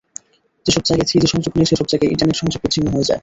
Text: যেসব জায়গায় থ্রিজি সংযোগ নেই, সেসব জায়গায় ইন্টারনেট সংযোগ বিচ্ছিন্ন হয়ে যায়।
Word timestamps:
যেসব 0.65 0.83
জায়গায় 0.87 1.07
থ্রিজি 1.09 1.27
সংযোগ 1.27 1.53
নেই, 1.57 1.65
সেসব 1.65 1.87
জায়গায় 1.91 2.11
ইন্টারনেট 2.13 2.37
সংযোগ 2.41 2.59
বিচ্ছিন্ন 2.63 2.87
হয়ে 2.93 3.07
যায়। 3.09 3.19